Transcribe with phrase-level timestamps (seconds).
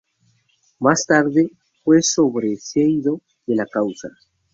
[0.79, 1.51] Más tarde
[1.83, 4.09] fue sobreseído de la causa.